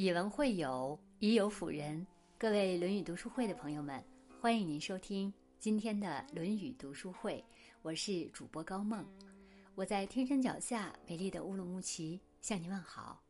[0.00, 2.06] 以文会友，以友辅人。
[2.38, 4.00] 各位《论语》读书会的朋友们，
[4.40, 7.44] 欢迎您收听今天的《论语》读书会。
[7.82, 9.04] 我是主播高梦，
[9.74, 13.20] 我在天山脚下美丽的乌鲁木齐向您问好。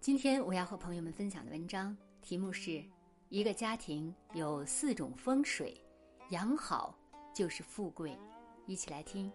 [0.00, 2.80] 今天我要和朋友们分享的文章题目是：
[3.28, 5.76] 一个家庭有四种风水，
[6.30, 6.96] 养好
[7.34, 8.16] 就是富贵。
[8.66, 9.32] 一起来听。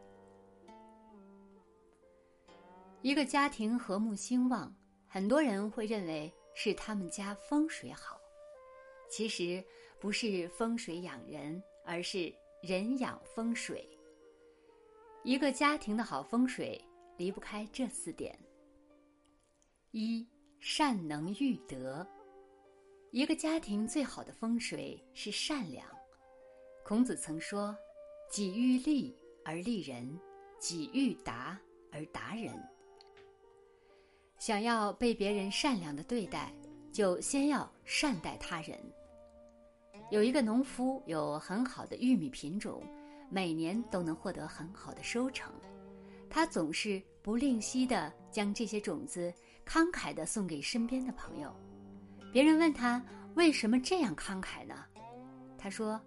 [3.02, 4.74] 一个家庭和睦兴旺，
[5.10, 6.34] 很多人会认为。
[6.54, 8.20] 是他们家风水好，
[9.10, 9.64] 其实
[10.00, 13.88] 不是风水养人，而是人养风水。
[15.24, 16.84] 一个家庭的好风水
[17.18, 18.38] 离不开这四点：
[19.92, 20.28] 一
[20.60, 22.06] 善能育德。
[23.12, 25.88] 一个家庭最好的风水是善良。
[26.84, 27.78] 孔子曾说
[28.30, 29.16] ：“己欲立
[29.46, 30.20] 而立人，
[30.60, 32.54] 己欲达而达人。”
[34.46, 36.52] 想要被别人善良的对待，
[36.92, 38.78] 就先要善待他人。
[40.12, 42.84] 有一个农夫有很好的玉米品种，
[43.30, 45.50] 每年都能获得很好的收成。
[46.30, 49.34] 他总是不吝惜的将这些种子
[49.66, 51.50] 慷慨的送给身边的朋友。
[52.34, 53.02] 别人问他
[53.36, 54.84] 为什么这样慷慨呢？
[55.58, 55.98] 他说：“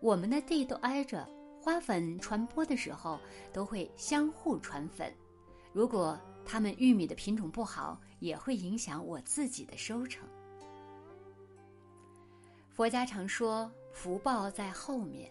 [0.00, 1.26] 我们的地都挨着，
[1.58, 3.18] 花粉传播的时候
[3.50, 5.10] 都会相互传粉。
[5.72, 10.26] 如果……”他们玉米的品种不好，也会影响我自己的收成。
[12.70, 15.30] 佛家常说福报在后面，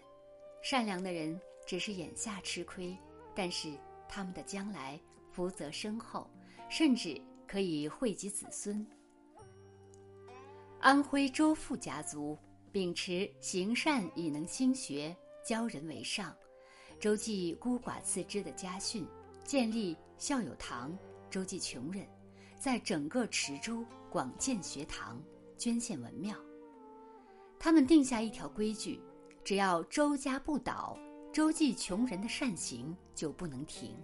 [0.62, 2.96] 善良的人只是眼下吃亏，
[3.34, 3.72] 但是
[4.08, 4.98] 他们的将来
[5.32, 6.30] 福泽深厚，
[6.68, 8.86] 甚至可以惠及子孙。
[10.78, 12.38] 安徽周父家族
[12.70, 16.32] 秉持行善以能兴学，教人为上，
[17.00, 19.04] 周记孤寡次之的家训，
[19.42, 20.96] 建立孝友堂。
[21.30, 22.06] 周济穷人，
[22.58, 25.22] 在整个池州广建学堂，
[25.56, 26.34] 捐献文庙。
[27.58, 29.00] 他们定下一条规矩：
[29.44, 30.98] 只要周家不倒，
[31.32, 33.94] 周济穷人的善行就不能停。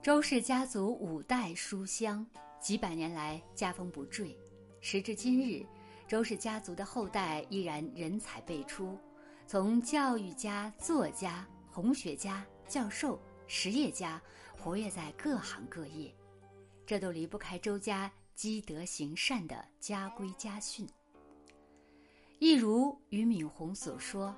[0.00, 2.24] 周氏家族五代书香，
[2.60, 4.38] 几百年来家风不坠。
[4.80, 5.66] 时至今日，
[6.06, 8.96] 周氏家族的后代依然人才辈出，
[9.46, 13.20] 从教育家、作家、红学家、教授。
[13.50, 14.20] 实业家
[14.58, 16.14] 活跃在各行各业，
[16.84, 20.86] 这都离不开周家积德行善的家规家训。
[22.40, 24.34] 一如俞敏洪所说：“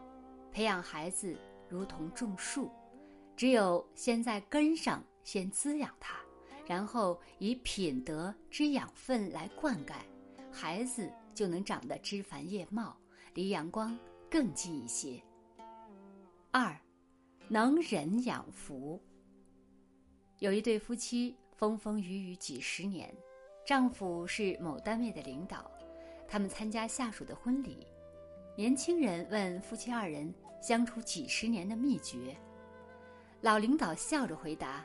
[0.52, 1.36] 培养孩子
[1.68, 2.70] 如同种树，
[3.34, 6.16] 只有先在根上先滋养它，
[6.66, 9.94] 然后以品德之养分来灌溉，
[10.52, 12.96] 孩子就能长得枝繁叶茂，
[13.34, 13.98] 离阳光
[14.30, 15.20] 更近一些。”
[16.52, 16.78] 二。
[17.52, 19.02] 能忍养福。
[20.40, 23.14] 有一对夫妻风风雨雨几十年，
[23.62, 25.70] 丈夫是某单位的领导，
[26.26, 27.86] 他们参加下属的婚礼，
[28.56, 32.34] 年轻人问夫妻二人相处几十年的秘诀，
[33.42, 34.82] 老领导笑着回答：“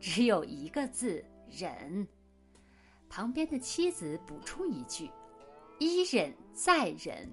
[0.00, 2.04] 只有一个字，忍。”
[3.08, 5.08] 旁边的妻子补充一句
[5.78, 7.30] ：“一忍再忍。”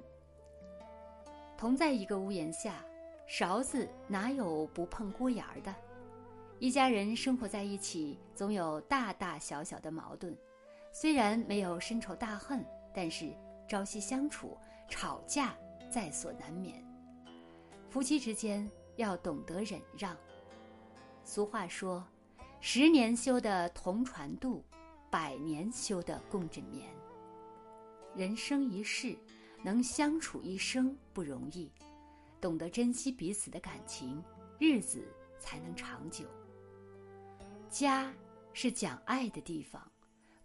[1.58, 2.86] 同在一个屋檐下。
[3.28, 5.76] 勺子哪有不碰锅沿儿的？
[6.58, 10.36] 一家人生活在一起，总有大大小小的矛盾。
[10.92, 13.30] 虽然没有深仇大恨，但是
[13.68, 14.58] 朝夕相处，
[14.90, 15.54] 吵架
[15.92, 16.82] 在所难免。
[17.90, 20.16] 夫妻之间要懂得忍让。
[21.26, 22.06] 俗话说
[22.62, 24.64] ：“十年修的同船渡，
[25.12, 26.88] 百年修的共枕眠。”
[28.16, 29.18] 人生一世，
[29.62, 31.70] 能相处一生不容易。
[32.40, 34.24] 懂得珍惜彼此的感情，
[34.58, 35.06] 日子
[35.38, 36.26] 才能长久。
[37.76, 38.10] 家
[38.54, 39.86] 是讲爱的地方，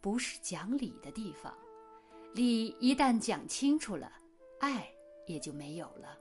[0.00, 1.56] 不是讲理的地方。
[2.34, 4.12] 理一旦讲清楚了，
[4.58, 4.92] 爱
[5.28, 6.18] 也就没有了。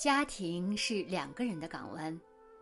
[0.00, 2.16] 家庭是两个人的港湾，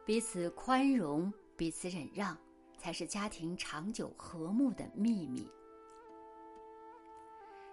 [0.06, 2.34] 彼此宽容，彼此忍让，
[2.78, 5.46] 才是家庭长久和睦的秘密。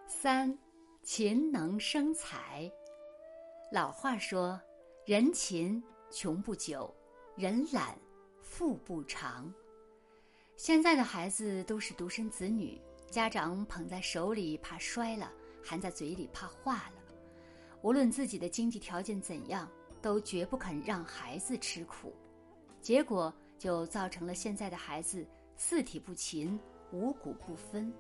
[0.08, 0.60] 三，
[1.04, 2.70] 勤能生财。
[3.72, 4.60] 老话说
[5.08, 5.82] ：“人勤
[6.12, 6.94] 穷不久，
[7.38, 7.98] 人懒
[8.50, 9.54] 富不长。”
[10.58, 15.32] 现在的孩子都是独生子女，家长捧在手里怕摔了，
[15.64, 16.96] 含在嘴里怕化了。
[17.84, 19.70] 无论自己的经济条件怎样，
[20.02, 22.12] 都绝不肯让孩子吃苦，
[22.82, 25.26] 结果就造成了现在的孩子
[25.56, 26.60] 四体不勤，
[26.92, 27.94] 五谷不分。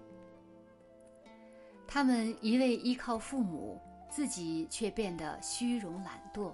[1.87, 3.79] 他们一味依靠父母。
[4.11, 6.51] 自己却变得虚荣懒惰。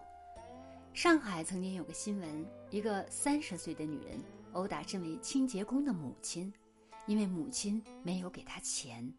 [0.96, 4.18] 上海曾经有个新闻：一个三十岁的女人
[4.54, 6.52] 殴打身为清洁工的母亲，
[7.06, 9.14] 因为母亲没有给她钱。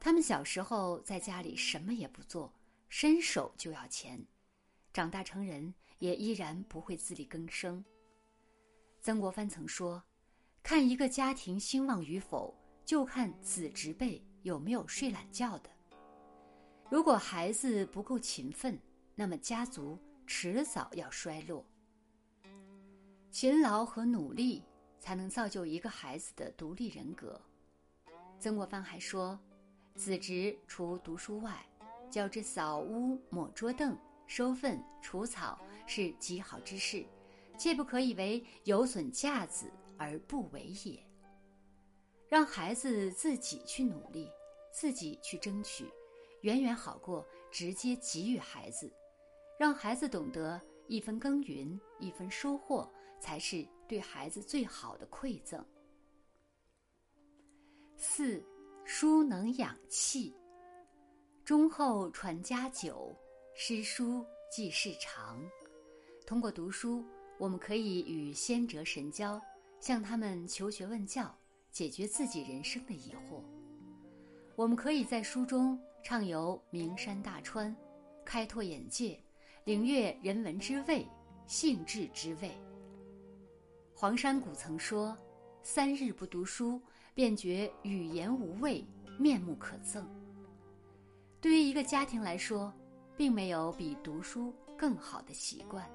[0.00, 2.50] 他们小时候在家里什么也不做，
[2.88, 4.18] 伸手就要钱，
[4.90, 7.84] 长大成人也依然不会自力更生。
[9.02, 10.02] 曾国藩曾说
[10.64, 12.54] ：“看一个家庭兴旺与否，
[12.86, 15.68] 就看子侄辈有没有睡懒觉的。
[16.90, 18.80] 如果孩子不够勤奋，
[19.14, 21.64] 那么家族迟早要衰落。
[23.30, 24.62] 勤劳和努力。”
[25.04, 27.38] 才能造就一个孩子的独立人格。
[28.40, 29.38] 曾国藩还说
[29.94, 31.62] ：“子侄除读书外，
[32.10, 33.94] 教之扫屋、抹桌凳、
[34.26, 37.04] 收粪、除草，是极好之事，
[37.58, 41.06] 切不可以为有损架子而不为也。”
[42.26, 44.30] 让孩子自己去努力，
[44.72, 45.86] 自己去争取，
[46.40, 48.90] 远远好过直接给予孩子。
[49.58, 52.90] 让孩子懂得一分耕耘一分收获，
[53.20, 53.66] 才是。
[53.86, 55.62] 对孩子最好的馈赠。
[57.98, 58.42] 四，
[58.86, 60.34] 书能养气。
[61.44, 63.14] 忠厚传家久，
[63.54, 65.38] 诗书继世长。
[66.26, 67.04] 通过读书，
[67.38, 69.38] 我们可以与先哲神交，
[69.80, 71.36] 向他们求学问教，
[71.70, 73.42] 解决自己人生的疑惑。
[74.56, 77.76] 我们可以在书中畅游名山大川，
[78.24, 79.22] 开拓眼界，
[79.64, 81.06] 领略人文之味，
[81.46, 82.50] 性质之味。
[83.94, 85.16] 黄山谷曾说
[85.64, 86.78] ：“三日不读书，
[87.14, 88.84] 便觉语言无味，
[89.18, 90.04] 面目可憎。”
[91.40, 92.70] 对于一个家庭来说，
[93.16, 95.88] 并没有比读书更好的习惯。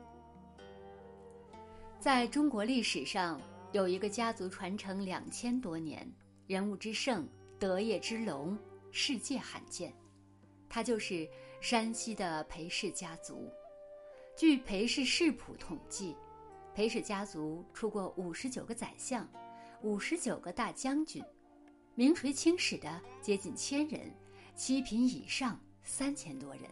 [2.00, 3.40] 在中国历史上，
[3.72, 6.12] 有一个家族传承两千多年，
[6.48, 7.30] 人物之盛，
[7.60, 8.58] 德业之隆，
[8.90, 9.94] 世界罕见。
[10.68, 11.30] 他就是
[11.62, 13.48] 山西的裴氏家族。
[14.40, 16.16] 据《裴氏世谱》统计。
[16.74, 19.28] 裴氏家族出过五十九个宰相，
[19.82, 21.22] 五十九个大将军，
[21.94, 24.10] 名垂青史的接近千人，
[24.56, 26.64] 七品以上三千多人。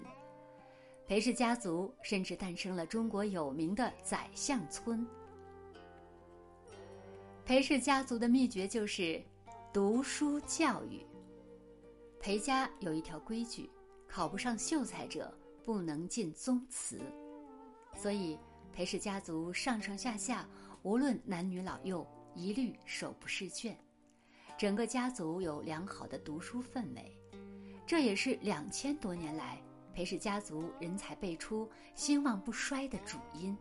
[1.06, 5.06] 裴氏家族甚至诞生了中国有名的宰相村。
[7.44, 9.22] 裴氏家族的秘诀就是
[9.74, 11.06] 读书教育。
[12.18, 13.70] 裴家有一条规矩：
[14.08, 17.02] 考不上秀才者不能进宗祠，
[17.98, 18.38] 所以。
[18.74, 20.48] 裴氏家族上上下下，
[20.84, 22.06] 无论男女老幼，
[22.36, 23.76] 一律手不释卷。
[24.56, 27.18] 整个家族有良好的读书氛围，
[27.88, 29.60] 这也是两千多年来
[29.96, 33.58] 裴氏家族人才辈出、兴旺不衰的主因。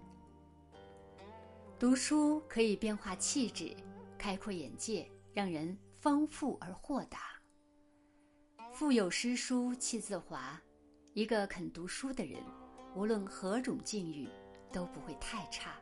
[1.79, 3.75] 读书可以变化气质，
[4.19, 7.21] 开阔眼界，让人丰富而豁达。
[8.71, 10.61] 腹有诗书气自华，
[11.15, 12.39] 一个肯读书的人，
[12.97, 14.29] 无论何种境遇。
[14.73, 15.81] 都不会太差。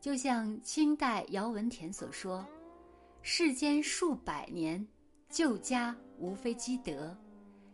[0.00, 2.46] 就像清代姚文田所说
[3.20, 4.86] ：“世间数百年，
[5.28, 7.16] 旧家无非积德，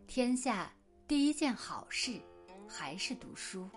[0.06, 0.72] 天下
[1.06, 2.18] 第一件好事
[2.66, 3.68] 还是读书。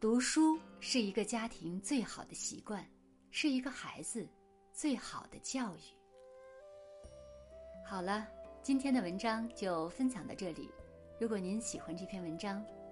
[0.00, 2.84] 读书是一个家庭最好的习惯，
[3.30, 4.26] 是一个孩子
[4.72, 5.80] 最好的教育。”
[7.86, 8.26] 好了，
[8.62, 10.68] 今天的文章就分享到这里。
[11.20, 12.64] 如果您喜欢这篇文章，